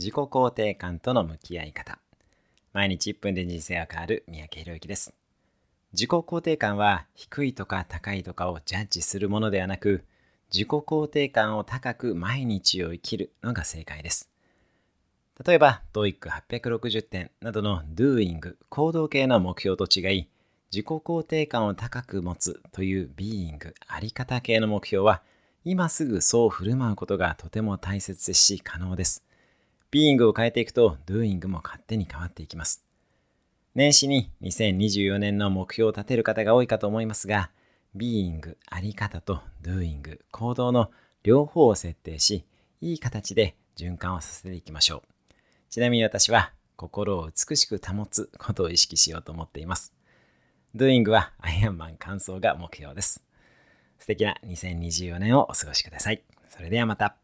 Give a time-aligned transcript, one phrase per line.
[0.00, 1.98] 自己肯定感との向き合い方。
[2.72, 5.12] 毎日1分で人生が変わる三宅宏之です。
[5.92, 10.06] 自己肯定感は低いとか高いとかをジャッジするものではなく
[10.50, 14.30] 自己肯定感を高く毎日を生きるのが正解です。
[15.44, 20.28] 例えば TOEIC860 点などの Doing 行動系の目標と違い
[20.72, 25.20] 自己肯定感を高く持つという Being あり方系の目標は
[25.66, 29.26] 今すぐそう振る舞うことがとても大切ですし可能です。
[29.90, 32.84] ビーイングを変えていくと、ドゥーイングも勝手に変わっていきます。
[33.74, 37.50] 年始に2024年の目標を立てる方が多いかと思いますが、
[37.96, 40.92] ビーイング、あり方とドゥーイング、行動の
[41.24, 42.44] 両方を設定し、
[42.80, 45.32] いい形で循環をさせていきましょう。
[45.70, 49.92] ちなみに私は、心を美しく保つことを意識しようと思っています。
[50.74, 53.24] ドゥーイングはアイアンマン完走が目標です。
[53.98, 56.22] 素敵な2024年をお過ごしください。
[56.48, 57.16] それではまた。